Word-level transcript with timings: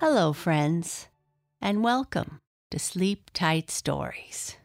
Hello, 0.00 0.32
friends, 0.32 1.08
and 1.60 1.82
welcome 1.82 2.38
to 2.70 2.78
Sleep 2.78 3.32
Tight 3.34 3.68
Stories. 3.68 4.56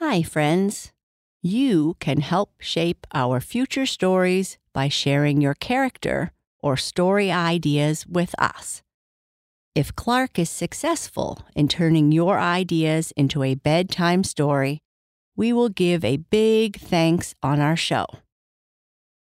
Hi, 0.00 0.22
friends. 0.22 0.90
You 1.42 1.96
can 2.00 2.22
help 2.22 2.52
shape 2.58 3.06
our 3.12 3.40
future 3.40 3.84
stories 3.84 4.56
by 4.72 4.88
sharing 4.88 5.42
your 5.42 5.52
character 5.52 6.32
or 6.62 6.78
story 6.78 7.30
ideas 7.30 8.06
with 8.06 8.34
us. 8.38 8.80
If 9.74 9.94
Clark 9.94 10.38
is 10.38 10.48
successful 10.48 11.42
in 11.54 11.68
turning 11.68 12.10
your 12.10 12.38
ideas 12.38 13.12
into 13.18 13.42
a 13.42 13.54
bedtime 13.54 14.24
story, 14.24 14.78
we 15.36 15.52
will 15.52 15.68
give 15.68 16.06
a 16.06 16.16
big 16.16 16.80
thanks 16.80 17.34
on 17.42 17.60
our 17.60 17.76
show. 17.76 18.06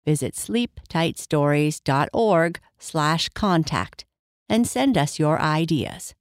Visit 0.07 0.35
sleeptightstories.org 0.35 2.61
slash 2.79 3.29
contact 3.31 4.05
and 4.51 4.67
send 4.67 4.99
us 4.99 5.19
your 5.19 5.41
ideas. 5.41 6.15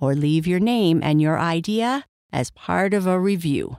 Or 0.00 0.14
leave 0.14 0.46
your 0.46 0.58
name 0.58 1.00
and 1.02 1.20
your 1.20 1.38
idea 1.38 2.06
as 2.32 2.50
part 2.50 2.94
of 2.94 3.06
a 3.06 3.20
review. 3.20 3.76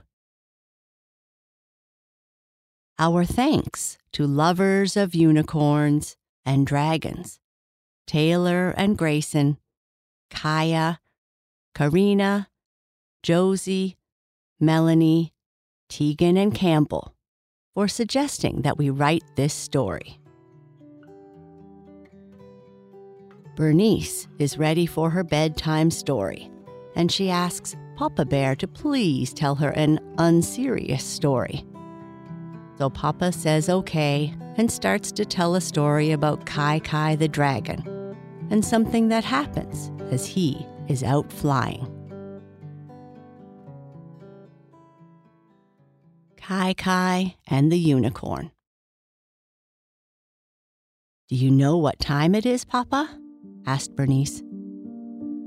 Our 2.98 3.24
thanks 3.24 3.98
to 4.12 4.26
lovers 4.26 4.96
of 4.96 5.14
unicorns 5.14 6.16
and 6.44 6.66
dragons, 6.66 7.40
Taylor 8.06 8.70
and 8.76 8.96
Grayson, 8.96 9.58
Kaya, 10.30 11.00
Karina, 11.74 12.48
Josie, 13.22 13.96
Melanie, 14.60 15.32
Tegan, 15.88 16.36
and 16.36 16.54
Campbell 16.54 17.16
for 17.74 17.88
suggesting 17.88 18.62
that 18.62 18.78
we 18.78 18.90
write 18.90 19.24
this 19.34 19.54
story. 19.54 20.21
Bernice 23.62 24.26
is 24.40 24.58
ready 24.58 24.86
for 24.86 25.08
her 25.08 25.22
bedtime 25.22 25.88
story, 25.88 26.50
and 26.96 27.12
she 27.12 27.30
asks 27.30 27.76
Papa 27.94 28.24
Bear 28.24 28.56
to 28.56 28.66
please 28.66 29.32
tell 29.32 29.54
her 29.54 29.70
an 29.70 30.00
unserious 30.18 31.04
story. 31.04 31.64
So 32.76 32.90
Papa 32.90 33.30
says 33.30 33.68
okay 33.68 34.34
and 34.56 34.68
starts 34.68 35.12
to 35.12 35.24
tell 35.24 35.54
a 35.54 35.60
story 35.60 36.10
about 36.10 36.44
Kai 36.44 36.80
Kai 36.80 37.14
the 37.14 37.28
dragon 37.28 38.16
and 38.50 38.64
something 38.64 39.06
that 39.10 39.22
happens 39.22 39.92
as 40.10 40.26
he 40.26 40.66
is 40.88 41.04
out 41.04 41.32
flying. 41.32 41.86
Kai 46.36 46.74
Kai 46.74 47.36
and 47.46 47.70
the 47.70 47.78
Unicorn. 47.78 48.50
Do 51.28 51.36
you 51.36 51.52
know 51.52 51.76
what 51.76 52.00
time 52.00 52.34
it 52.34 52.44
is, 52.44 52.64
Papa? 52.64 53.21
Asked 53.66 53.96
Bernice. 53.96 54.42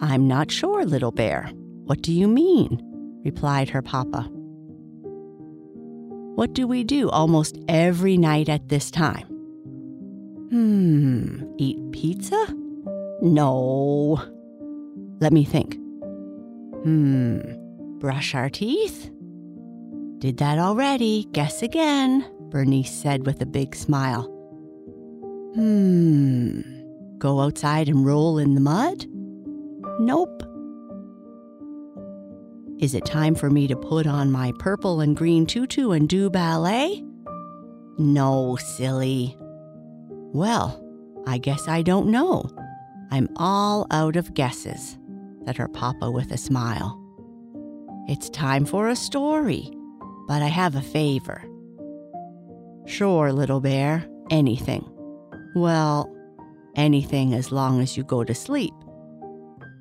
I'm 0.02 0.28
not 0.28 0.52
sure, 0.52 0.86
little 0.86 1.12
bear. 1.12 1.50
What 1.86 2.02
do 2.02 2.12
you 2.12 2.28
mean? 2.28 2.82
replied 3.24 3.70
her 3.70 3.82
papa. 3.82 4.30
What 6.36 6.54
do 6.54 6.68
we 6.68 6.84
do 6.84 7.10
almost 7.10 7.58
every 7.68 8.18
night 8.18 8.50
at 8.50 8.70
this 8.70 8.92
time? 8.92 9.26
Hmm, 10.50 11.44
eat 11.58 11.80
pizza? 11.92 12.46
No. 13.22 14.22
Let 15.22 15.34
me 15.34 15.44
think. 15.44 15.76
Hmm, 16.84 17.40
brush 18.00 18.36
our 18.36 18.50
teeth? 18.50 19.10
Did 20.20 20.38
that 20.38 20.60
already. 20.60 21.28
Guess 21.32 21.64
again, 21.64 22.26
Bernice 22.50 22.94
said 22.94 23.26
with 23.26 23.42
a 23.42 23.46
big 23.46 23.76
smile. 23.76 24.24
Hmm. 25.56 26.75
Go 27.26 27.40
outside 27.40 27.90
and 27.90 28.06
roll 28.06 28.38
in 28.38 28.54
the 28.54 28.62
mud? 28.62 29.08
Nope. 30.00 30.44
Is 32.80 32.94
it 32.94 33.04
time 33.04 33.34
for 33.34 33.50
me 33.50 33.66
to 33.66 33.76
put 33.76 34.06
on 34.06 34.32
my 34.32 34.54
purple 34.60 35.02
and 35.02 35.18
green 35.18 35.48
tutu 35.48 35.90
and 35.90 36.08
do 36.08 36.30
ballet? 36.30 37.04
No, 37.98 38.58
silly. 38.58 39.36
Well, 40.36 40.80
I 41.26 41.40
guess 41.40 41.68
I 41.68 41.82
don't 41.82 42.10
know. 42.10 42.48
I'm 43.10 43.28
all 43.38 43.88
out 43.90 44.18
of 44.18 44.36
guesses, 44.36 44.96
said 45.48 45.58
her 45.58 45.68
papa 45.68 46.12
with 46.12 46.32
a 46.32 46.38
smile. 46.38 46.96
It's 48.08 48.30
time 48.30 48.66
for 48.66 48.88
a 48.88 48.96
story, 48.96 49.72
but 50.28 50.44
I 50.44 50.48
have 50.50 50.76
a 50.76 50.82
favor. 50.84 51.44
Sure, 52.86 53.34
little 53.34 53.62
bear, 53.62 54.08
anything. 54.30 54.88
Well, 55.56 56.15
anything 56.76 57.34
as 57.34 57.52
long 57.52 57.82
as 57.82 57.96
you 57.98 58.04
go 58.04 58.24
to 58.24 58.34
sleep. 58.34 58.74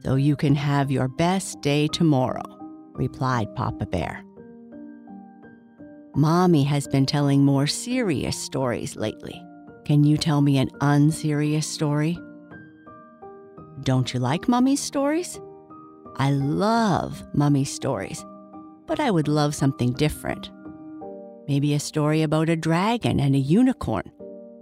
So 0.05 0.17
you 0.17 0.37
can 0.37 0.55
have 0.55 0.91
your 0.91 1.09
best 1.09 1.61
day 1.61 1.89
tomorrow, 1.89 2.43
replied 2.93 3.55
Papa 3.55 3.87
Bear. 3.87 4.23
Mommy 6.15 6.63
has 6.65 6.87
been 6.87 7.07
telling 7.07 7.45
more 7.45 7.67
serious 7.67 8.39
stories 8.39 8.97
lately. 8.97 9.43
Can 9.85 10.05
you 10.05 10.17
tell 10.17 10.41
me 10.41 10.59
an 10.59 10.71
unserious 10.81 11.67
story? 11.67 12.19
Don't 13.83 14.15
you 14.15 14.21
like 14.21 14.49
Mummy's 14.49 14.83
stories? 14.83 15.41
I 16.17 16.31
love 16.31 17.23
Mummy's 17.35 17.73
stories 17.73 18.25
but 18.87 19.01
I 19.01 19.11
would 19.11 19.29
love 19.29 19.55
something 19.55 19.93
different. 19.93 20.51
Maybe 21.49 21.75
a 21.75 21.81
story 21.81 22.23
about 22.23 22.49
a 22.49 22.57
dragon 22.57 23.21
and 23.21 23.35
a 23.35 23.39
unicorn, 23.39 24.11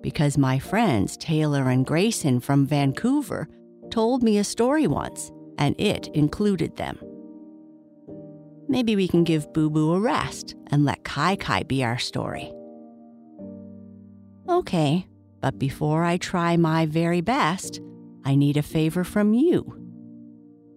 because 0.02 0.36
my 0.36 0.58
friends 0.58 1.16
Taylor 1.16 1.68
and 1.68 1.86
Grayson 1.86 2.40
from 2.40 2.66
Vancouver 2.66 3.48
told 3.90 4.22
me 4.22 4.38
a 4.38 4.44
story 4.44 4.86
once, 4.86 5.30
and 5.58 5.78
it 5.78 6.08
included 6.08 6.76
them. 6.76 6.98
Maybe 8.68 8.96
we 8.96 9.06
can 9.06 9.24
give 9.24 9.52
Boo 9.52 9.70
Boo 9.70 9.92
a 9.92 10.00
rest 10.00 10.54
and 10.70 10.84
let 10.84 11.04
Kai 11.04 11.36
Kai 11.36 11.62
be 11.64 11.84
our 11.84 11.98
story. 11.98 12.52
Okay, 14.48 15.06
but 15.40 15.58
before 15.58 16.04
I 16.04 16.16
try 16.16 16.56
my 16.56 16.86
very 16.86 17.20
best, 17.20 17.80
I 18.24 18.34
need 18.34 18.56
a 18.56 18.62
favor 18.62 19.04
from 19.04 19.34
you. 19.34 19.78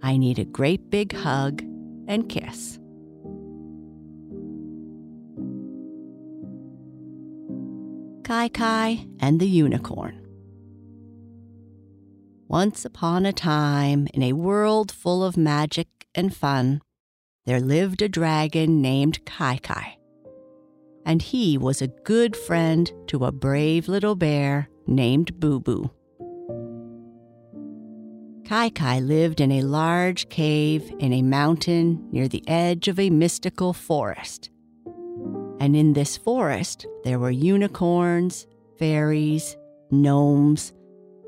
I 0.02 0.18
need 0.18 0.40
a 0.40 0.46
great 0.46 0.90
big 0.90 1.16
hug 1.16 1.62
and 2.08 2.30
kiss. 2.30 2.80
Kai 8.26 8.48
Kai 8.48 9.06
and 9.20 9.40
the 9.40 9.48
Unicorn. 9.48 10.20
Once 12.48 12.84
upon 12.84 13.24
a 13.24 13.32
time, 13.32 14.08
in 14.16 14.24
a 14.24 14.34
world 14.34 14.92
full 14.92 15.24
of 15.24 15.38
magic 15.38 15.88
and 16.16 16.36
fun, 16.36 16.82
there 17.46 17.60
lived 17.60 18.02
a 18.02 18.10
dragon 18.10 18.82
named 18.82 19.24
Kai 19.28 19.60
Kai. 19.62 20.00
And 21.06 21.22
he 21.22 21.56
was 21.56 21.84
a 21.84 21.94
good 22.04 22.36
friend 22.36 22.92
to 23.10 23.26
a 23.26 23.32
brave 23.32 23.88
little 23.88 24.16
bear 24.16 24.70
named 24.88 25.40
Boo 25.40 25.60
Boo. 25.60 25.92
Kai 28.44 28.72
Kai 28.72 29.02
lived 29.02 29.40
in 29.40 29.52
a 29.52 29.62
large 29.62 30.30
cave 30.30 30.92
in 30.98 31.14
a 31.14 31.22
mountain 31.22 32.08
near 32.12 32.28
the 32.28 32.44
edge 32.48 32.88
of 32.88 33.00
a 33.00 33.12
mystical 33.12 33.72
forest 33.72 34.50
and 35.66 35.76
in 35.76 35.94
this 35.94 36.16
forest, 36.16 36.86
there 37.04 37.18
were 37.18 37.32
unicorns, 37.32 38.46
fairies, 38.78 39.58
gnomes, 39.90 40.72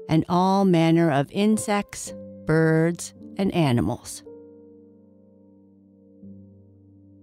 and 0.09 0.23
all 0.29 0.63
manner 0.63 1.09
of 1.11 1.31
insects, 1.31 2.13
birds, 2.45 3.15
and 3.37 3.51
animals. 3.55 4.21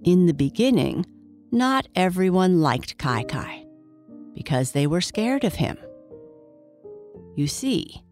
In 0.02 0.26
the 0.26 0.34
beginning, 0.34 1.06
not 1.52 1.86
everyone 1.94 2.60
liked 2.60 2.98
Kai 2.98 3.22
Kai 3.22 3.64
because 4.34 4.72
they 4.72 4.88
were 4.88 5.00
scared 5.00 5.44
of 5.44 5.54
him. 5.54 5.78
You 7.36 7.46
see, 7.46 8.02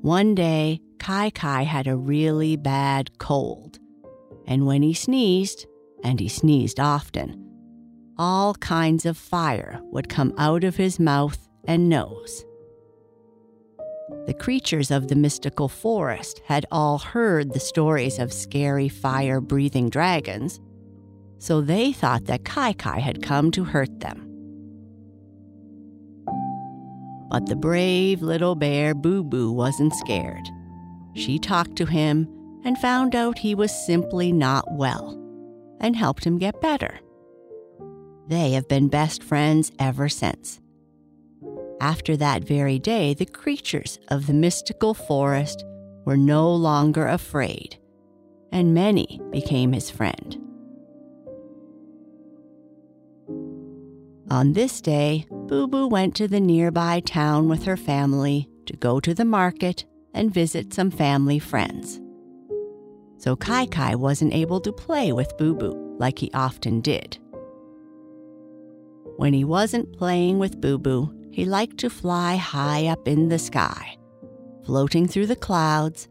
one 0.00 0.34
day 0.34 0.80
Kai 0.98 1.30
Kai 1.30 1.62
had 1.62 1.86
a 1.86 1.96
really 1.96 2.56
bad 2.56 3.16
cold, 3.18 3.78
and 4.48 4.66
when 4.66 4.82
he 4.82 4.92
sneezed, 4.92 5.66
and 6.02 6.18
he 6.18 6.26
sneezed 6.26 6.80
often, 6.80 7.49
all 8.20 8.54
kinds 8.56 9.06
of 9.06 9.16
fire 9.16 9.80
would 9.84 10.10
come 10.10 10.34
out 10.36 10.62
of 10.62 10.76
his 10.76 11.00
mouth 11.00 11.48
and 11.66 11.88
nose. 11.88 12.44
The 14.26 14.34
creatures 14.34 14.90
of 14.90 15.08
the 15.08 15.14
mystical 15.14 15.70
forest 15.70 16.42
had 16.44 16.66
all 16.70 16.98
heard 16.98 17.54
the 17.54 17.60
stories 17.60 18.18
of 18.18 18.30
scary 18.30 18.90
fire 18.90 19.40
breathing 19.40 19.88
dragons, 19.88 20.60
so 21.38 21.62
they 21.62 21.94
thought 21.94 22.26
that 22.26 22.44
Kai 22.44 22.74
Kai 22.74 22.98
had 22.98 23.22
come 23.22 23.50
to 23.52 23.64
hurt 23.64 24.00
them. 24.00 24.26
But 27.30 27.46
the 27.46 27.56
brave 27.56 28.20
little 28.20 28.54
bear 28.54 28.94
Boo 28.94 29.24
Boo 29.24 29.50
wasn't 29.50 29.94
scared. 29.94 30.46
She 31.14 31.38
talked 31.38 31.74
to 31.76 31.86
him 31.86 32.28
and 32.66 32.76
found 32.76 33.16
out 33.16 33.38
he 33.38 33.54
was 33.54 33.86
simply 33.86 34.30
not 34.30 34.66
well 34.72 35.16
and 35.80 35.96
helped 35.96 36.24
him 36.24 36.36
get 36.36 36.60
better. 36.60 37.00
They 38.30 38.52
have 38.52 38.68
been 38.68 38.86
best 38.86 39.24
friends 39.24 39.72
ever 39.80 40.08
since. 40.08 40.60
After 41.80 42.16
that 42.18 42.44
very 42.44 42.78
day, 42.78 43.12
the 43.12 43.26
creatures 43.26 43.98
of 44.06 44.28
the 44.28 44.32
mystical 44.32 44.94
forest 44.94 45.64
were 46.04 46.16
no 46.16 46.48
longer 46.54 47.08
afraid, 47.08 47.76
and 48.52 48.72
many 48.72 49.20
became 49.32 49.72
his 49.72 49.90
friend. 49.90 50.40
On 54.30 54.52
this 54.52 54.80
day, 54.80 55.26
Boo 55.28 55.66
Boo 55.66 55.88
went 55.88 56.14
to 56.14 56.28
the 56.28 56.38
nearby 56.38 57.00
town 57.00 57.48
with 57.48 57.64
her 57.64 57.76
family 57.76 58.48
to 58.66 58.76
go 58.76 59.00
to 59.00 59.12
the 59.12 59.24
market 59.24 59.84
and 60.14 60.32
visit 60.32 60.72
some 60.72 60.92
family 60.92 61.40
friends. 61.40 62.00
So 63.18 63.34
Kai 63.34 63.66
Kai 63.66 63.96
wasn't 63.96 64.34
able 64.34 64.60
to 64.60 64.72
play 64.72 65.10
with 65.10 65.36
Boo 65.36 65.52
Boo 65.52 65.96
like 65.98 66.20
he 66.20 66.30
often 66.32 66.80
did. 66.80 67.18
When 69.20 69.34
he 69.34 69.44
wasn't 69.44 69.98
playing 69.98 70.38
with 70.38 70.62
Boo 70.62 70.78
Boo, 70.78 71.14
he 71.30 71.44
liked 71.44 71.76
to 71.80 71.90
fly 71.90 72.36
high 72.36 72.86
up 72.86 73.06
in 73.06 73.28
the 73.28 73.38
sky, 73.38 73.98
floating 74.64 75.06
through 75.06 75.26
the 75.26 75.36
clouds, 75.36 76.08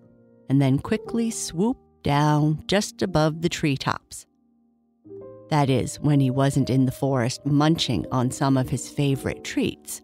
and 0.48 0.62
then 0.62 0.78
quickly 0.78 1.32
swoop 1.32 1.80
down 2.04 2.64
just 2.68 3.02
above 3.02 3.42
the 3.42 3.50
treetops. 3.50 4.28
That 5.50 5.72
is, 5.72 6.00
when 6.00 6.20
he 6.20 6.30
wasn't 6.30 6.70
in 6.70 6.86
the 6.86 6.92
forest 6.92 7.44
munching 7.48 8.06
on 8.12 8.30
some 8.30 8.58
of 8.58 8.70
his 8.70 8.88
favorite 8.88 9.44
treats 9.44 10.04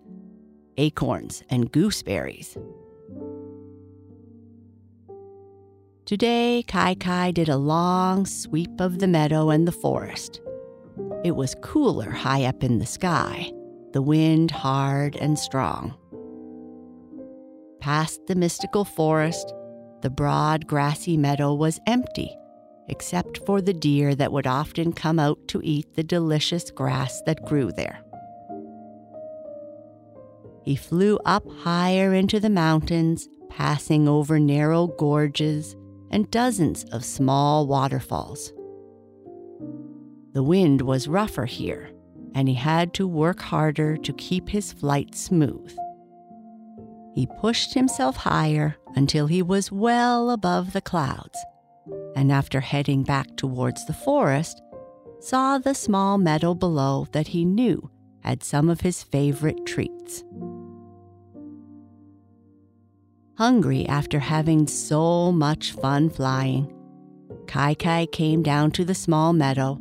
acorns 0.78 1.44
and 1.52 1.72
gooseberries. 1.72 2.58
Today, 6.08 6.64
Kai 6.68 6.96
Kai 6.96 7.30
did 7.30 7.50
a 7.50 7.58
long 7.58 8.26
sweep 8.26 8.82
of 8.82 8.98
the 8.98 9.08
meadow 9.08 9.52
and 9.52 9.68
the 9.68 9.72
forest. 9.72 10.42
It 11.24 11.36
was 11.36 11.56
cooler 11.62 12.12
high 12.12 12.46
up 12.46 12.64
in 12.64 12.80
the 12.80 12.86
sky, 12.86 13.52
the 13.94 14.02
wind 14.02 14.52
hard 14.52 15.16
and 15.16 15.38
strong. 15.38 15.96
Past 17.80 18.28
the 18.28 18.36
mystical 18.36 18.86
forest, 18.86 19.54
the 20.02 20.10
broad 20.10 20.68
grassy 20.68 21.18
meadow 21.18 21.54
was 21.54 21.80
empty, 21.88 22.36
except 22.88 23.46
for 23.46 23.62
the 23.62 23.74
deer 23.74 24.16
that 24.16 24.32
would 24.32 24.48
often 24.48 24.94
come 24.94 25.20
out 25.20 25.40
to 25.48 25.62
eat 25.64 25.96
the 25.96 26.04
delicious 26.04 26.72
grass 26.72 27.22
that 27.26 27.46
grew 27.46 27.72
there. 27.72 28.02
He 30.64 30.76
flew 30.76 31.20
up 31.26 31.48
higher 31.60 32.14
into 32.14 32.40
the 32.40 32.50
mountains, 32.50 33.28
passing 33.50 34.08
over 34.08 34.40
narrow 34.40 34.88
gorges 34.88 35.76
and 36.10 36.30
dozens 36.32 36.84
of 36.86 37.06
small 37.06 37.68
waterfalls. 37.68 38.52
The 40.36 40.44
wind 40.44 40.82
was 40.82 41.08
rougher 41.08 41.46
here, 41.46 41.90
and 42.34 42.50
he 42.50 42.56
had 42.56 42.94
to 42.96 43.08
work 43.08 43.40
harder 43.40 43.96
to 43.96 44.12
keep 44.12 44.50
his 44.50 44.74
flight 44.74 45.16
smooth. 45.16 45.74
He 47.14 47.26
pushed 47.40 47.74
himself 47.74 48.18
higher 48.18 48.76
until 48.98 49.28
he 49.28 49.42
was 49.42 49.72
well 49.72 50.30
above 50.30 50.74
the 50.74 50.82
clouds, 50.82 51.38
and 52.18 52.34
after 52.34 52.60
heading 52.60 53.04
back 53.04 53.38
towards 53.38 53.86
the 53.86 53.94
forest, 53.94 54.62
saw 55.22 55.58
the 55.58 55.74
small 55.74 56.18
meadow 56.18 56.54
below 56.54 57.08
that 57.14 57.28
he 57.28 57.46
knew 57.46 57.90
had 58.20 58.44
some 58.44 58.70
of 58.70 58.82
his 58.82 59.04
favorite 59.04 59.66
treats. 59.66 60.26
Hungry 63.38 63.88
after 63.88 64.20
having 64.20 64.68
so 64.68 65.32
much 65.32 65.72
fun 65.72 66.10
flying, 66.10 66.74
Kai 67.48 67.76
Kai 67.76 68.08
came 68.08 68.44
down 68.44 68.72
to 68.72 68.84
the 68.84 68.96
small 68.96 69.32
meadow, 69.32 69.80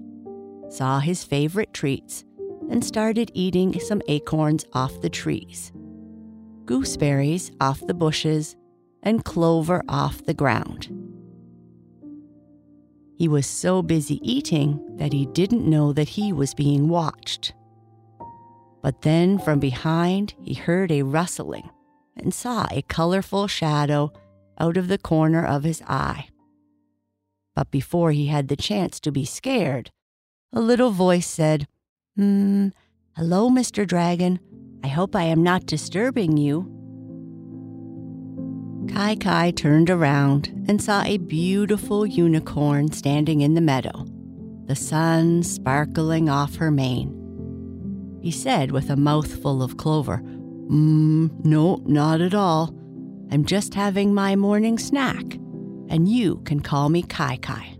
saw 0.74 0.98
his 0.98 1.22
favorite 1.22 1.72
treats, 1.72 2.24
and 2.70 2.84
started 2.84 3.30
eating 3.34 3.78
some 3.78 4.02
acorns 4.08 4.64
off 4.72 5.00
the 5.00 5.10
trees, 5.10 5.72
gooseberries 6.64 7.52
off 7.60 7.86
the 7.86 7.94
bushes, 7.94 8.56
and 9.02 9.24
clover 9.24 9.82
off 9.88 10.24
the 10.24 10.34
ground. 10.34 10.88
He 13.16 13.28
was 13.28 13.46
so 13.46 13.82
busy 13.82 14.18
eating 14.22 14.96
that 14.96 15.12
he 15.12 15.26
didn't 15.26 15.68
know 15.68 15.92
that 15.92 16.08
he 16.08 16.32
was 16.32 16.54
being 16.54 16.88
watched. 16.88 17.52
But 18.82 19.02
then 19.02 19.38
from 19.38 19.60
behind, 19.60 20.34
he 20.42 20.54
heard 20.54 20.90
a 20.90 21.02
rustling 21.02 21.70
and 22.16 22.34
saw 22.34 22.66
a 22.70 22.82
colorful 22.82 23.46
shadow 23.46 24.12
out 24.58 24.76
of 24.76 24.88
the 24.88 24.98
corner 24.98 25.44
of 25.44 25.62
his 25.62 25.82
eye. 25.82 26.28
But 27.54 27.70
before 27.70 28.10
he 28.10 28.26
had 28.26 28.48
the 28.48 28.56
chance 28.56 28.98
to 29.00 29.12
be 29.12 29.24
scared, 29.24 29.90
a 30.54 30.60
little 30.60 30.90
voice 30.90 31.26
said, 31.26 31.66
Hmm, 32.16 32.68
hello, 33.16 33.50
Mr. 33.50 33.86
Dragon. 33.86 34.38
I 34.84 34.88
hope 34.88 35.16
I 35.16 35.24
am 35.24 35.42
not 35.42 35.66
disturbing 35.66 36.36
you. 36.36 36.70
Kai 38.92 39.16
Kai 39.16 39.50
turned 39.50 39.90
around 39.90 40.48
and 40.68 40.80
saw 40.80 41.02
a 41.02 41.18
beautiful 41.18 42.06
unicorn 42.06 42.92
standing 42.92 43.40
in 43.40 43.54
the 43.54 43.60
meadow, 43.60 44.06
the 44.66 44.76
sun 44.76 45.42
sparkling 45.42 46.28
off 46.28 46.54
her 46.56 46.70
mane. 46.70 47.20
He 48.22 48.30
said 48.30 48.70
with 48.70 48.90
a 48.90 48.96
mouthful 48.96 49.62
of 49.62 49.76
clover, 49.76 50.18
Mmm, 50.68 51.44
no, 51.44 51.82
not 51.84 52.20
at 52.20 52.34
all. 52.34 52.74
I'm 53.32 53.44
just 53.44 53.74
having 53.74 54.14
my 54.14 54.36
morning 54.36 54.78
snack, 54.78 55.34
and 55.88 56.08
you 56.08 56.36
can 56.44 56.60
call 56.60 56.88
me 56.88 57.02
Kai 57.02 57.38
Kai. 57.38 57.73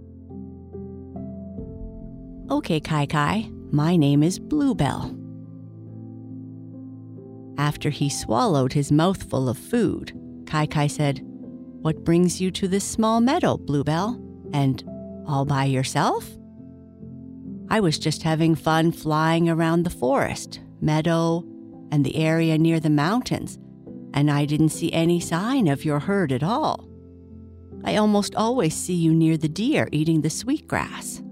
Okay, 2.51 2.79
Kai 2.79 3.07
Kai, 3.07 3.51
my 3.71 3.97
name 3.97 4.23
is 4.23 4.39
Bluebell. 4.39 5.17
After 7.57 7.89
he 7.89 8.11
swallowed 8.11 8.75
his 8.75 8.93
mouthful 8.93 9.49
of 9.49 9.57
food, 9.57 10.13
Kai 10.45 10.67
Kai 10.67 10.89
said, 10.89 11.23
What 11.81 12.05
brings 12.05 12.43
you 12.43 12.51
to 12.51 12.69
this 12.69 12.85
small 12.85 13.23
meadow, 13.23 13.57
Bluebell? 13.57 14.21
And 14.53 14.85
all 15.27 15.47
by 15.47 15.65
yourself? 15.65 16.29
I 17.71 17.81
was 17.81 17.99
just 17.99 18.23
having 18.23 18.55
fun 18.55 18.93
flying 18.93 19.49
around 19.49 19.85
the 19.85 19.91
forest, 19.91 20.61
meadow, 20.83 21.43
and 21.91 22.05
the 22.05 22.17
area 22.17 22.59
near 22.59 22.79
the 22.79 22.91
mountains, 22.91 23.59
and 24.13 24.31
I 24.31 24.45
didn't 24.45 24.69
see 24.69 24.93
any 24.93 25.19
sign 25.19 25.67
of 25.67 25.87
your 25.87 25.99
herd 25.99 26.31
at 26.31 26.43
all. 26.43 26.87
I 27.85 27.97
almost 27.97 28.35
always 28.35 28.77
see 28.77 28.95
you 28.95 29.15
near 29.15 29.39
the 29.39 29.49
deer 29.49 29.89
eating 29.93 30.21
the 30.21 30.31
sweet 30.31 30.69
grass. 30.69 31.24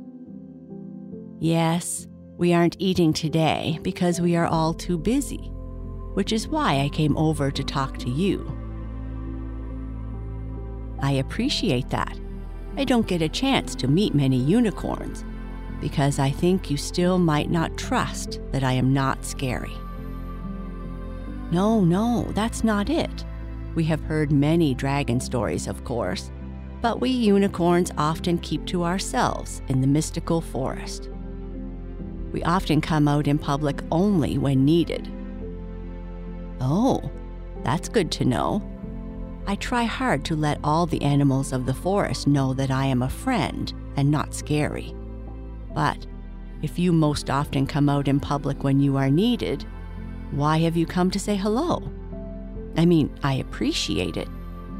Yes, 1.42 2.06
we 2.38 2.52
aren't 2.52 2.76
eating 2.78 3.12
today 3.12 3.80
because 3.82 4.20
we 4.20 4.36
are 4.36 4.46
all 4.46 4.72
too 4.72 4.96
busy, 4.96 5.50
which 6.14 6.32
is 6.32 6.46
why 6.46 6.78
I 6.78 6.88
came 6.88 7.16
over 7.16 7.50
to 7.50 7.64
talk 7.64 7.98
to 7.98 8.08
you. 8.08 8.46
I 11.00 11.10
appreciate 11.14 11.90
that. 11.90 12.16
I 12.76 12.84
don't 12.84 13.08
get 13.08 13.22
a 13.22 13.28
chance 13.28 13.74
to 13.74 13.88
meet 13.88 14.14
many 14.14 14.36
unicorns 14.36 15.24
because 15.80 16.20
I 16.20 16.30
think 16.30 16.70
you 16.70 16.76
still 16.76 17.18
might 17.18 17.50
not 17.50 17.76
trust 17.76 18.38
that 18.52 18.62
I 18.62 18.74
am 18.74 18.94
not 18.94 19.24
scary. 19.24 19.76
No, 21.50 21.80
no, 21.80 22.30
that's 22.36 22.62
not 22.62 22.88
it. 22.88 23.24
We 23.74 23.82
have 23.86 24.02
heard 24.02 24.30
many 24.30 24.74
dragon 24.74 25.18
stories, 25.18 25.66
of 25.66 25.82
course, 25.82 26.30
but 26.80 27.00
we 27.00 27.10
unicorns 27.10 27.90
often 27.98 28.38
keep 28.38 28.64
to 28.66 28.84
ourselves 28.84 29.60
in 29.66 29.80
the 29.80 29.88
mystical 29.88 30.40
forest. 30.40 31.08
We 32.32 32.42
often 32.42 32.80
come 32.80 33.06
out 33.06 33.28
in 33.28 33.38
public 33.38 33.80
only 33.92 34.38
when 34.38 34.64
needed. 34.64 35.08
Oh, 36.60 37.10
that's 37.62 37.88
good 37.88 38.10
to 38.12 38.24
know. 38.24 38.62
I 39.46 39.56
try 39.56 39.84
hard 39.84 40.24
to 40.26 40.36
let 40.36 40.58
all 40.64 40.86
the 40.86 41.02
animals 41.02 41.52
of 41.52 41.66
the 41.66 41.74
forest 41.74 42.26
know 42.26 42.54
that 42.54 42.70
I 42.70 42.86
am 42.86 43.02
a 43.02 43.10
friend 43.10 43.72
and 43.96 44.10
not 44.10 44.34
scary. 44.34 44.94
But 45.74 46.06
if 46.62 46.78
you 46.78 46.92
most 46.92 47.28
often 47.28 47.66
come 47.66 47.88
out 47.88 48.08
in 48.08 48.20
public 48.20 48.62
when 48.62 48.80
you 48.80 48.96
are 48.96 49.10
needed, 49.10 49.66
why 50.30 50.58
have 50.58 50.76
you 50.76 50.86
come 50.86 51.10
to 51.10 51.18
say 51.18 51.36
hello? 51.36 51.82
I 52.76 52.86
mean, 52.86 53.14
I 53.22 53.34
appreciate 53.34 54.16
it, 54.16 54.28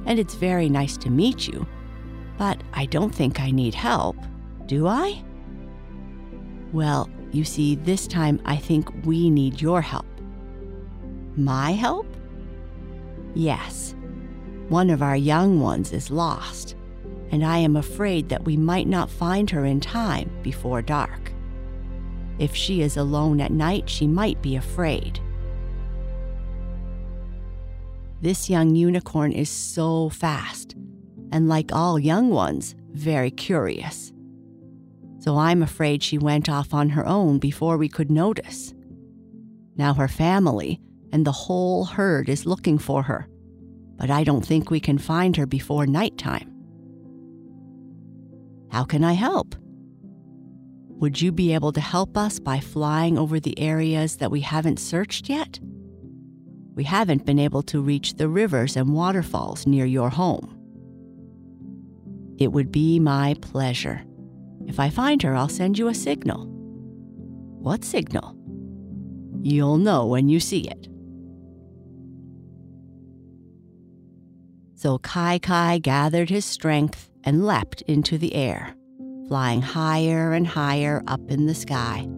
and 0.07 0.19
it's 0.19 0.35
very 0.35 0.69
nice 0.69 0.97
to 0.99 1.11
meet 1.11 1.47
you, 1.47 1.67
but 2.39 2.63
I 2.73 2.87
don't 2.87 3.15
think 3.15 3.41
I 3.41 3.51
need 3.51 3.75
help, 3.75 4.17
do 4.67 4.87
I? 4.87 5.23
Well, 6.73 7.11
you 7.33 7.45
see, 7.45 7.77
this 7.77 8.07
time 8.07 8.41
I 8.45 8.57
think 8.57 8.89
we 9.05 9.31
need 9.31 9.61
your 9.61 9.81
help. 9.81 10.07
My 11.37 11.73
help? 11.73 12.07
Yes. 13.35 13.95
One 14.69 14.91
of 14.91 15.03
our 15.03 15.17
young 15.17 15.61
ones 15.61 15.93
is 15.93 16.11
lost, 16.11 16.77
and 17.31 17.45
I 17.45 17.59
am 17.59 17.77
afraid 17.77 18.29
that 18.29 18.45
we 18.45 18.57
might 18.57 18.87
not 18.87 19.11
find 19.11 19.49
her 19.51 19.65
in 19.65 19.81
time 19.81 20.31
before 20.43 20.83
dark. 20.83 21.33
If 22.39 22.55
she 22.55 22.83
is 22.83 22.97
alone 22.97 23.41
at 23.41 23.53
night, 23.53 23.89
she 23.89 24.07
might 24.07 24.41
be 24.43 24.57
afraid. 24.57 25.21
This 28.21 28.49
young 28.49 28.75
unicorn 28.75 29.33
is 29.33 29.49
so 29.49 30.09
fast, 30.11 30.77
and 31.33 31.49
like 31.49 31.73
all 31.73 31.99
young 31.99 32.31
ones, 32.31 32.75
very 32.93 33.31
curious. 33.31 34.13
So 35.23 35.39
I'm 35.39 35.63
afraid 35.63 36.03
she 36.03 36.19
went 36.19 36.49
off 36.49 36.75
on 36.75 36.89
her 36.89 37.07
own 37.07 37.39
before 37.39 37.77
we 37.77 37.89
could 37.89 38.11
notice. 38.11 38.75
Now 39.77 39.95
her 39.95 40.09
family 40.09 40.81
and 41.13 41.25
the 41.25 41.31
whole 41.31 41.85
herd 41.85 42.29
is 42.29 42.45
looking 42.45 42.77
for 42.77 43.05
her, 43.05 43.29
but 43.97 44.11
I 44.11 44.25
don't 44.25 44.45
think 44.45 44.69
we 44.69 44.81
can 44.81 44.99
find 44.99 45.37
her 45.37 45.47
before 45.47 45.87
nighttime. 45.87 46.53
How 48.73 48.83
can 48.83 49.05
I 49.05 49.13
help? 49.13 49.55
Would 50.89 51.23
you 51.23 51.31
be 51.31 51.55
able 51.55 51.71
to 51.71 51.81
help 51.81 52.17
us 52.17 52.41
by 52.41 52.59
flying 52.59 53.17
over 53.17 53.39
the 53.39 53.57
areas 53.61 54.17
that 54.17 54.33
we 54.33 54.41
haven't 54.41 54.81
searched 54.81 55.29
yet? 55.29 55.61
We 56.75 56.83
haven't 56.83 57.27
been 57.27 57.39
able 57.39 57.63
to 57.65 57.81
reach 57.81 58.15
the 58.15 58.29
rivers 58.29 58.77
and 58.77 58.93
waterfalls 58.93 59.69
near 59.69 59.87
your 59.87 60.11
home. 60.11 60.59
It 62.39 62.51
would 62.51 62.73
be 62.73 62.99
my 62.99 63.37
pleasure. 63.41 64.03
If 64.67 64.81
I 64.81 64.91
find 64.91 65.23
her, 65.23 65.35
I'll 65.35 65.49
send 65.49 65.79
you 65.79 65.89
a 65.89 65.95
signal. 65.95 66.47
What 67.61 67.85
signal? 67.85 68.37
You'll 69.43 69.79
know 69.79 70.07
when 70.07 70.29
you 70.29 70.41
see 70.41 70.69
it. 70.69 70.89
So 74.75 74.99
Kai 74.99 75.39
Kai 75.39 75.79
gathered 75.79 76.31
his 76.31 76.45
strength 76.45 77.09
and 77.23 77.47
leapt 77.47 77.83
into 77.83 78.19
the 78.19 78.35
air, 78.35 78.75
flying 79.29 79.63
higher 79.63 80.33
and 80.33 80.47
higher 80.47 81.03
up 81.07 81.21
in 81.31 81.47
the 81.47 81.55
sky. 81.55 82.09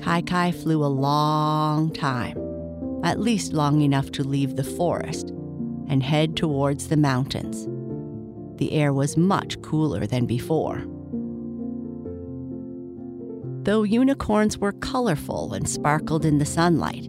Kai 0.00 0.22
Kai 0.22 0.52
flew 0.52 0.82
a 0.82 0.86
long 0.86 1.92
time, 1.92 2.38
at 3.04 3.20
least 3.20 3.52
long 3.52 3.82
enough 3.82 4.10
to 4.12 4.24
leave 4.24 4.56
the 4.56 4.64
forest 4.64 5.30
and 5.88 6.02
head 6.02 6.36
towards 6.36 6.88
the 6.88 6.96
mountains. 6.96 7.66
The 8.58 8.72
air 8.72 8.92
was 8.92 9.16
much 9.16 9.60
cooler 9.62 10.06
than 10.06 10.26
before. 10.26 10.82
Though 13.62 13.82
unicorns 13.82 14.58
were 14.58 14.72
colorful 14.72 15.52
and 15.52 15.68
sparkled 15.68 16.24
in 16.24 16.38
the 16.38 16.44
sunlight, 16.44 17.08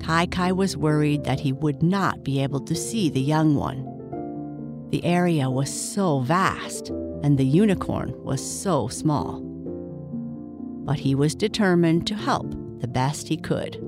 Kai 0.00 0.26
Kai 0.26 0.52
was 0.52 0.76
worried 0.76 1.24
that 1.24 1.40
he 1.40 1.52
would 1.52 1.82
not 1.82 2.22
be 2.22 2.42
able 2.42 2.60
to 2.60 2.74
see 2.74 3.08
the 3.08 3.20
young 3.20 3.54
one. 3.56 3.84
The 4.90 5.04
area 5.04 5.50
was 5.50 5.68
so 5.68 6.20
vast, 6.20 6.90
and 7.22 7.36
the 7.36 7.44
unicorn 7.44 8.14
was 8.22 8.40
so 8.40 8.88
small. 8.88 9.40
But 10.84 11.00
he 11.00 11.14
was 11.14 11.34
determined 11.34 12.06
to 12.06 12.14
help 12.14 12.54
the 12.80 12.88
best 12.88 13.26
he 13.26 13.36
could. 13.36 13.82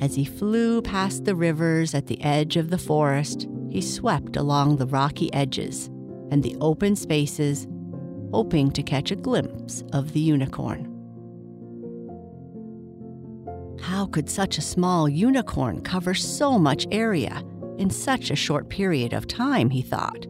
As 0.00 0.14
he 0.14 0.24
flew 0.24 0.80
past 0.82 1.24
the 1.24 1.34
rivers 1.34 1.94
at 1.94 2.06
the 2.06 2.22
edge 2.22 2.56
of 2.56 2.70
the 2.70 2.78
forest, 2.78 3.48
he 3.68 3.80
swept 3.80 4.36
along 4.36 4.76
the 4.76 4.86
rocky 4.86 5.32
edges 5.34 5.88
and 6.30 6.42
the 6.42 6.56
open 6.60 6.96
spaces, 6.96 7.66
hoping 8.32 8.70
to 8.72 8.82
catch 8.82 9.10
a 9.10 9.16
glimpse 9.16 9.82
of 9.92 10.12
the 10.12 10.20
unicorn. 10.20 10.86
How 13.80 14.06
could 14.06 14.28
such 14.28 14.58
a 14.58 14.62
small 14.62 15.08
unicorn 15.08 15.80
cover 15.80 16.14
so 16.14 16.58
much 16.58 16.86
area 16.90 17.42
in 17.78 17.90
such 17.90 18.30
a 18.30 18.36
short 18.36 18.68
period 18.68 19.14
of 19.14 19.26
time, 19.26 19.70
he 19.70 19.80
thought. 19.80 20.26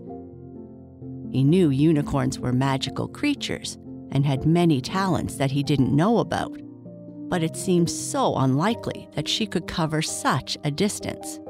He 1.30 1.42
knew 1.42 1.70
unicorns 1.70 2.38
were 2.38 2.52
magical 2.52 3.08
creatures 3.08 3.76
and 4.12 4.24
had 4.24 4.46
many 4.46 4.80
talents 4.80 5.34
that 5.36 5.50
he 5.50 5.62
didn't 5.62 5.94
know 5.94 6.18
about, 6.18 6.56
but 7.28 7.42
it 7.42 7.56
seemed 7.56 7.90
so 7.90 8.36
unlikely 8.36 9.08
that 9.14 9.28
she 9.28 9.46
could 9.46 9.66
cover 9.66 10.00
such 10.00 10.56
a 10.64 10.70
distance. 10.70 11.40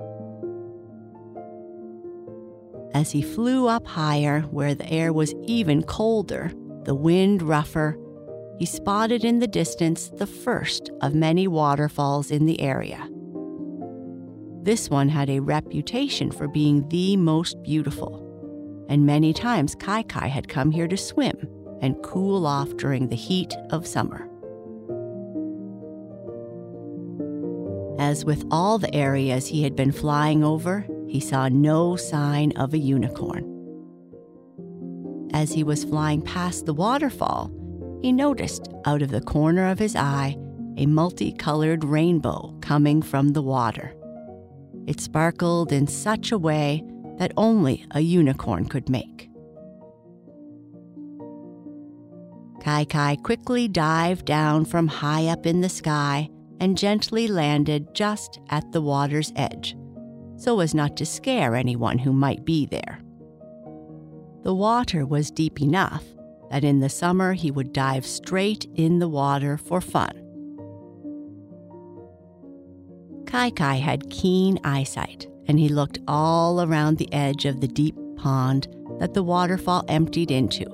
As 2.92 3.12
he 3.12 3.22
flew 3.22 3.68
up 3.68 3.86
higher, 3.86 4.40
where 4.50 4.74
the 4.74 4.90
air 4.90 5.12
was 5.12 5.34
even 5.44 5.82
colder, 5.82 6.52
the 6.84 6.94
wind 6.94 7.42
rougher, 7.42 7.96
he 8.58 8.66
spotted 8.66 9.24
in 9.24 9.38
the 9.38 9.46
distance 9.46 10.08
the 10.08 10.26
first 10.26 10.90
of 11.00 11.14
many 11.14 11.46
waterfalls 11.46 12.30
in 12.30 12.46
the 12.46 12.60
area. 12.60 13.08
This 14.62 14.90
one 14.90 15.08
had 15.08 15.30
a 15.30 15.40
reputation 15.40 16.30
for 16.30 16.48
being 16.48 16.86
the 16.88 17.16
most 17.16 17.62
beautiful, 17.62 18.26
and 18.88 19.06
many 19.06 19.32
times 19.32 19.74
Kai 19.74 20.02
Kai 20.02 20.26
had 20.26 20.48
come 20.48 20.70
here 20.70 20.88
to 20.88 20.96
swim 20.96 21.36
and 21.80 22.02
cool 22.02 22.46
off 22.46 22.76
during 22.76 23.08
the 23.08 23.16
heat 23.16 23.54
of 23.70 23.86
summer. 23.86 24.28
As 27.98 28.24
with 28.24 28.44
all 28.50 28.78
the 28.78 28.94
areas 28.94 29.46
he 29.46 29.62
had 29.62 29.76
been 29.76 29.92
flying 29.92 30.42
over, 30.44 30.86
he 31.10 31.18
saw 31.18 31.48
no 31.48 31.96
sign 31.96 32.52
of 32.52 32.72
a 32.72 32.78
unicorn. 32.78 33.44
As 35.32 35.52
he 35.52 35.64
was 35.64 35.82
flying 35.82 36.22
past 36.22 36.66
the 36.66 36.74
waterfall, 36.74 37.50
he 38.00 38.12
noticed 38.12 38.68
out 38.84 39.02
of 39.02 39.10
the 39.10 39.20
corner 39.20 39.68
of 39.68 39.78
his 39.80 39.96
eye 39.96 40.36
a 40.76 40.86
multicolored 40.86 41.82
rainbow 41.82 42.56
coming 42.60 43.02
from 43.02 43.30
the 43.30 43.42
water. 43.42 43.92
It 44.86 45.00
sparkled 45.00 45.72
in 45.72 45.88
such 45.88 46.30
a 46.30 46.38
way 46.38 46.84
that 47.18 47.32
only 47.36 47.84
a 47.90 48.00
unicorn 48.00 48.66
could 48.66 48.88
make. 48.88 49.28
Kai 52.62 52.84
Kai 52.84 53.16
quickly 53.16 53.66
dived 53.66 54.26
down 54.26 54.64
from 54.64 54.86
high 54.86 55.26
up 55.26 55.44
in 55.44 55.60
the 55.60 55.68
sky 55.68 56.30
and 56.60 56.78
gently 56.78 57.26
landed 57.26 57.94
just 57.94 58.38
at 58.50 58.70
the 58.70 58.82
water's 58.82 59.32
edge, 59.34 59.74
so 60.40 60.60
as 60.60 60.74
not 60.74 60.96
to 60.96 61.04
scare 61.04 61.54
anyone 61.54 61.98
who 61.98 62.12
might 62.12 62.44
be 62.46 62.64
there. 62.64 62.98
The 64.42 64.54
water 64.54 65.04
was 65.04 65.30
deep 65.30 65.60
enough 65.60 66.02
that 66.50 66.64
in 66.64 66.80
the 66.80 66.88
summer 66.88 67.34
he 67.34 67.50
would 67.50 67.74
dive 67.74 68.06
straight 68.06 68.66
in 68.74 68.98
the 68.98 69.08
water 69.08 69.58
for 69.58 69.82
fun. 69.82 70.12
Kai 73.26 73.50
Kai 73.50 73.74
had 73.74 74.10
keen 74.10 74.58
eyesight, 74.64 75.28
and 75.46 75.58
he 75.58 75.68
looked 75.68 75.98
all 76.08 76.62
around 76.62 76.96
the 76.96 77.12
edge 77.12 77.44
of 77.44 77.60
the 77.60 77.68
deep 77.68 77.94
pond 78.16 78.66
that 78.98 79.12
the 79.12 79.22
waterfall 79.22 79.84
emptied 79.88 80.30
into. 80.30 80.64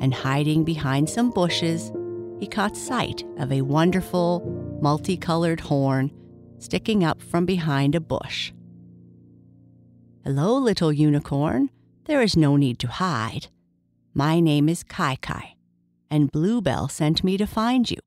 And 0.00 0.12
hiding 0.12 0.62
behind 0.62 1.08
some 1.08 1.30
bushes, 1.30 1.90
he 2.38 2.46
caught 2.46 2.76
sight 2.76 3.24
of 3.38 3.50
a 3.50 3.62
wonderful, 3.62 4.78
multicolored 4.82 5.60
horn 5.60 6.12
sticking 6.58 7.02
up 7.02 7.22
from 7.22 7.46
behind 7.46 7.94
a 7.94 8.00
bush. 8.00 8.52
Hello, 10.26 10.56
little 10.56 10.90
unicorn. 10.90 11.68
There 12.06 12.22
is 12.22 12.34
no 12.34 12.56
need 12.56 12.78
to 12.78 12.88
hide. 12.88 13.48
My 14.14 14.40
name 14.40 14.70
is 14.70 14.82
Kai 14.82 15.16
Kai, 15.16 15.56
and 16.10 16.32
Bluebell 16.32 16.88
sent 16.88 17.22
me 17.22 17.36
to 17.36 17.46
find 17.46 17.90
you. 17.90 17.98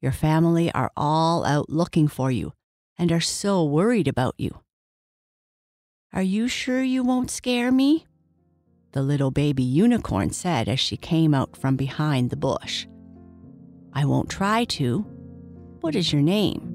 Your 0.00 0.12
family 0.12 0.70
are 0.70 0.92
all 0.96 1.44
out 1.44 1.68
looking 1.68 2.06
for 2.06 2.30
you 2.30 2.52
and 2.96 3.10
are 3.10 3.18
so 3.18 3.64
worried 3.64 4.06
about 4.06 4.36
you. 4.38 4.60
Are 6.12 6.22
you 6.22 6.46
sure 6.46 6.84
you 6.84 7.02
won't 7.02 7.32
scare 7.32 7.72
me? 7.72 8.06
The 8.92 9.02
little 9.02 9.32
baby 9.32 9.64
unicorn 9.64 10.30
said 10.30 10.68
as 10.68 10.78
she 10.78 10.96
came 10.96 11.34
out 11.34 11.56
from 11.56 11.74
behind 11.74 12.30
the 12.30 12.36
bush. 12.36 12.86
I 13.92 14.04
won't 14.04 14.30
try 14.30 14.66
to. 14.78 15.00
What 15.80 15.96
is 15.96 16.12
your 16.12 16.22
name? 16.22 16.70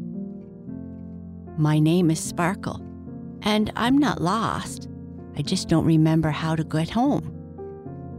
My 1.57 1.79
name 1.79 2.11
is 2.11 2.19
Sparkle, 2.19 2.85
and 3.43 3.71
I'm 3.75 3.97
not 3.97 4.21
lost. 4.21 4.89
I 5.37 5.41
just 5.41 5.69
don't 5.69 5.85
remember 5.85 6.29
how 6.29 6.55
to 6.55 6.63
get 6.63 6.89
home. 6.89 7.35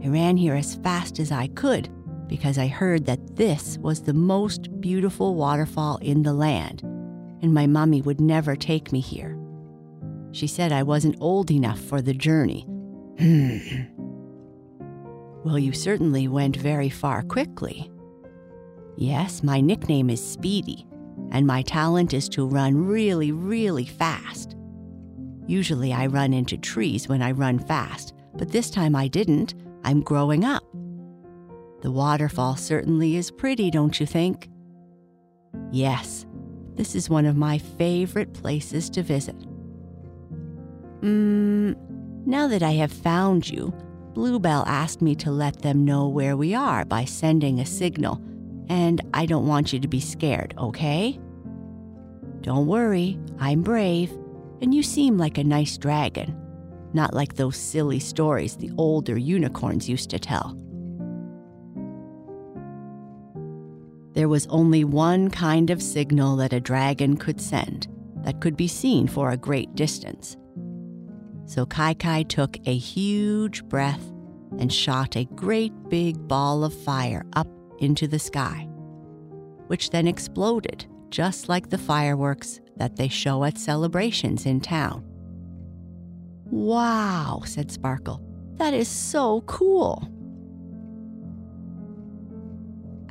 I 0.03 0.07
ran 0.07 0.37
here 0.37 0.55
as 0.55 0.75
fast 0.75 1.19
as 1.19 1.31
I 1.31 1.47
could 1.47 1.89
because 2.27 2.57
I 2.57 2.67
heard 2.67 3.05
that 3.05 3.35
this 3.35 3.77
was 3.79 4.01
the 4.01 4.13
most 4.13 4.79
beautiful 4.79 5.35
waterfall 5.35 5.97
in 5.97 6.23
the 6.23 6.33
land, 6.33 6.81
and 6.81 7.53
my 7.53 7.67
mummy 7.67 8.01
would 8.01 8.21
never 8.21 8.55
take 8.55 8.91
me 8.91 9.01
here. 9.01 9.37
She 10.31 10.47
said 10.47 10.71
I 10.71 10.83
wasn't 10.83 11.17
old 11.19 11.51
enough 11.51 11.79
for 11.79 12.01
the 12.01 12.13
journey. 12.13 12.65
Hmm. 13.19 13.57
Well, 15.43 15.59
you 15.59 15.73
certainly 15.73 16.27
went 16.27 16.55
very 16.55 16.89
far 16.89 17.21
quickly. 17.21 17.91
Yes, 18.95 19.43
my 19.43 19.59
nickname 19.59 20.09
is 20.09 20.25
Speedy, 20.25 20.85
and 21.31 21.45
my 21.45 21.63
talent 21.63 22.13
is 22.13 22.29
to 22.29 22.47
run 22.47 22.85
really, 22.85 23.31
really 23.31 23.85
fast. 23.85 24.55
Usually 25.51 25.91
I 25.91 26.05
run 26.05 26.31
into 26.31 26.55
trees 26.55 27.09
when 27.09 27.21
I 27.21 27.31
run 27.31 27.59
fast, 27.59 28.13
but 28.35 28.53
this 28.53 28.69
time 28.69 28.95
I 28.95 29.09
didn't 29.09 29.53
I'm 29.83 29.99
growing 29.99 30.45
up. 30.45 30.63
The 31.81 31.91
waterfall 31.91 32.55
certainly 32.55 33.17
is 33.17 33.31
pretty, 33.31 33.69
don't 33.69 33.99
you 33.99 34.05
think? 34.05 34.47
Yes, 35.69 36.25
this 36.75 36.95
is 36.95 37.09
one 37.09 37.25
of 37.25 37.35
my 37.35 37.57
favorite 37.57 38.31
places 38.33 38.89
to 38.91 39.03
visit. 39.03 39.35
Mmm, 41.01 41.75
now 42.25 42.47
that 42.47 42.63
I 42.63 42.71
have 42.71 42.93
found 42.93 43.49
you, 43.49 43.73
Bluebell 44.13 44.63
asked 44.67 45.01
me 45.01 45.15
to 45.15 45.31
let 45.31 45.63
them 45.63 45.83
know 45.83 46.07
where 46.07 46.37
we 46.37 46.55
are 46.55 46.85
by 46.85 47.03
sending 47.03 47.59
a 47.59 47.65
signal, 47.65 48.21
and 48.69 49.01
I 49.13 49.25
don't 49.25 49.47
want 49.47 49.73
you 49.73 49.81
to 49.81 49.87
be 49.89 49.99
scared, 49.99 50.53
okay? 50.57 51.19
Don't 52.39 52.67
worry, 52.67 53.19
I'm 53.37 53.63
brave, 53.63 54.17
and 54.61 54.73
you 54.73 54.83
seem 54.83 55.17
like 55.17 55.37
a 55.37 55.43
nice 55.43 55.77
dragon 55.77 56.37
not 56.93 57.13
like 57.13 57.35
those 57.35 57.57
silly 57.57 57.99
stories 57.99 58.55
the 58.55 58.71
older 58.77 59.17
unicorns 59.17 59.87
used 59.87 60.09
to 60.09 60.19
tell. 60.19 60.57
There 64.13 64.27
was 64.27 64.47
only 64.47 64.83
one 64.83 65.29
kind 65.29 65.69
of 65.69 65.81
signal 65.81 66.35
that 66.37 66.53
a 66.53 66.59
dragon 66.59 67.15
could 67.15 67.39
send, 67.39 67.87
that 68.23 68.41
could 68.41 68.57
be 68.57 68.67
seen 68.67 69.07
for 69.07 69.31
a 69.31 69.37
great 69.37 69.73
distance. 69.73 70.35
So 71.45 71.65
Kai 71.65 71.93
Kai 71.93 72.23
took 72.23 72.57
a 72.67 72.75
huge 72.75 73.63
breath 73.65 74.05
and 74.59 74.71
shot 74.71 75.15
a 75.15 75.25
great 75.25 75.71
big 75.89 76.27
ball 76.27 76.63
of 76.65 76.73
fire 76.73 77.25
up 77.33 77.47
into 77.79 78.07
the 78.07 78.19
sky, 78.19 78.67
which 79.67 79.89
then 79.89 80.07
exploded 80.07 80.85
just 81.09 81.49
like 81.49 81.69
the 81.69 81.77
fireworks 81.77 82.60
that 82.77 82.95
they 82.95 83.07
show 83.07 83.43
at 83.43 83.57
celebrations 83.57 84.45
in 84.45 84.61
town. 84.61 85.03
Wow, 86.45 87.43
said 87.45 87.71
Sparkle. 87.71 88.21
That 88.57 88.73
is 88.73 88.87
so 88.87 89.41
cool. 89.41 90.07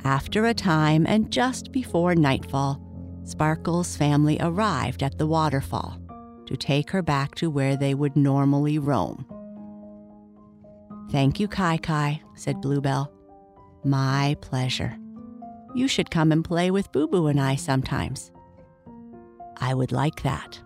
After 0.03 0.45
a 0.45 0.53
time 0.53 1.05
and 1.07 1.31
just 1.31 1.71
before 1.71 2.15
nightfall, 2.15 2.81
Sparkle's 3.23 3.95
family 3.95 4.37
arrived 4.39 5.03
at 5.03 5.17
the 5.17 5.27
waterfall 5.27 5.99
to 6.47 6.57
take 6.57 6.89
her 6.89 7.01
back 7.01 7.35
to 7.35 7.49
where 7.49 7.77
they 7.77 7.93
would 7.93 8.15
normally 8.15 8.79
roam. 8.79 9.25
Thank 11.11 11.39
you, 11.39 11.47
Kai 11.47 11.77
Kai, 11.77 12.21
said 12.35 12.61
Bluebell. 12.61 13.11
My 13.83 14.35
pleasure. 14.41 14.97
You 15.75 15.87
should 15.87 16.11
come 16.11 16.31
and 16.31 16.43
play 16.43 16.71
with 16.71 16.91
Boo 16.91 17.07
Boo 17.07 17.27
and 17.27 17.39
I 17.39 17.55
sometimes. 17.55 18.31
I 19.61 19.73
would 19.73 19.91
like 19.91 20.23
that. 20.23 20.59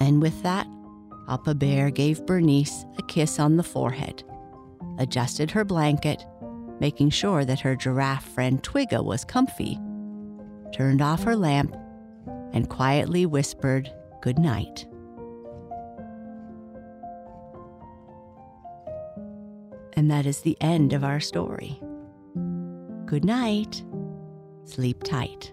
And 0.00 0.20
with 0.20 0.42
that, 0.42 0.66
Papa 1.26 1.54
Bear 1.54 1.90
gave 1.90 2.26
Bernice 2.26 2.84
a 2.98 3.02
kiss 3.04 3.38
on 3.38 3.56
the 3.56 3.62
forehead, 3.62 4.24
adjusted 4.98 5.50
her 5.52 5.64
blanket, 5.64 6.26
making 6.80 7.10
sure 7.10 7.44
that 7.44 7.60
her 7.60 7.76
giraffe 7.76 8.26
friend 8.34 8.62
Twigga 8.62 9.02
was 9.04 9.24
comfy, 9.24 9.78
turned 10.72 11.00
off 11.00 11.22
her 11.22 11.36
lamp, 11.36 11.76
and 12.52 12.68
quietly 12.68 13.24
whispered 13.24 13.90
good 14.20 14.38
night. 14.38 14.86
And 19.94 20.10
that 20.10 20.26
is 20.26 20.40
the 20.40 20.56
end 20.60 20.92
of 20.92 21.04
our 21.04 21.20
story. 21.20 21.80
Good 23.06 23.24
night. 23.24 23.82
Sleep 24.64 25.02
tight. 25.02 25.52